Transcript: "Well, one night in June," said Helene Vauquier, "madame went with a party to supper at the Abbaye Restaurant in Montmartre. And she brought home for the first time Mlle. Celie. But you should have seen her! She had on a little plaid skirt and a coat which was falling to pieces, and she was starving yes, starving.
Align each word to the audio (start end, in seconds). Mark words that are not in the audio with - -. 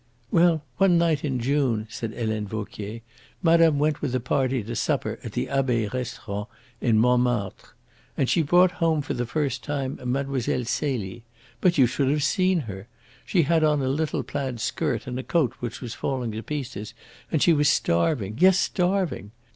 "Well, 0.31 0.63
one 0.77 0.97
night 0.97 1.23
in 1.23 1.39
June," 1.39 1.85
said 1.91 2.11
Helene 2.13 2.47
Vauquier, 2.47 3.01
"madame 3.43 3.77
went 3.77 4.01
with 4.01 4.15
a 4.15 4.19
party 4.19 4.63
to 4.63 4.75
supper 4.75 5.19
at 5.23 5.33
the 5.33 5.45
Abbaye 5.47 5.93
Restaurant 5.93 6.49
in 6.81 6.97
Montmartre. 6.97 7.75
And 8.17 8.27
she 8.27 8.41
brought 8.41 8.71
home 8.71 9.03
for 9.03 9.13
the 9.13 9.27
first 9.27 9.63
time 9.63 9.99
Mlle. 10.03 10.41
Celie. 10.65 11.21
But 11.61 11.77
you 11.77 11.85
should 11.85 12.09
have 12.09 12.23
seen 12.23 12.61
her! 12.61 12.87
She 13.27 13.43
had 13.43 13.63
on 13.63 13.79
a 13.83 13.89
little 13.89 14.23
plaid 14.23 14.59
skirt 14.59 15.05
and 15.05 15.19
a 15.19 15.23
coat 15.23 15.53
which 15.59 15.81
was 15.81 15.93
falling 15.93 16.31
to 16.31 16.41
pieces, 16.41 16.95
and 17.31 17.39
she 17.39 17.53
was 17.53 17.69
starving 17.69 18.37
yes, 18.39 18.57
starving. 18.57 19.29